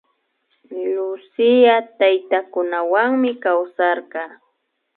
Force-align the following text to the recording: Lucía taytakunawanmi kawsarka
Lucía 0.91 1.75
taytakunawanmi 1.99 3.29
kawsarka 3.43 4.21